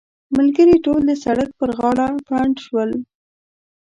[0.37, 2.91] ملګري ټول د سړک پر غاړه پنډ شول.